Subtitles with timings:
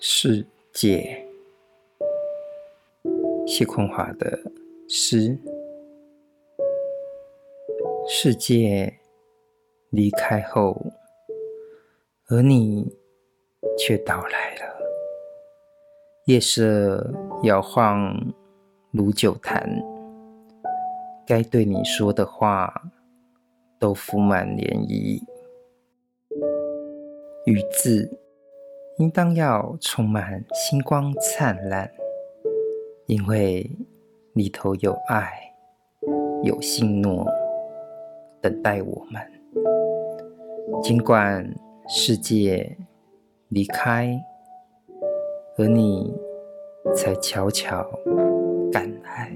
[0.00, 1.26] 世界，
[3.44, 4.38] 谢坤华的
[4.88, 5.36] 诗。
[8.06, 9.00] 世界
[9.90, 10.80] 离开后，
[12.28, 12.94] 而你
[13.76, 14.78] 却到来了。
[16.26, 17.12] 夜色
[17.42, 18.32] 摇晃
[18.92, 19.68] 如酒坛，
[21.26, 22.72] 该对你说的话
[23.80, 25.20] 都浮满涟漪。
[27.46, 28.08] 语字
[28.98, 31.88] 应当要充满星光灿烂，
[33.06, 33.70] 因为
[34.32, 35.54] 里头有爱，
[36.42, 37.24] 有信诺
[38.40, 39.22] 等待我们。
[40.82, 41.48] 尽管
[41.86, 42.76] 世界
[43.50, 44.20] 离开，
[45.56, 46.12] 而你
[46.96, 47.88] 才悄悄
[48.72, 49.30] 感慨。